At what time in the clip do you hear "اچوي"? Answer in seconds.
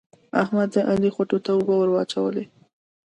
2.01-2.43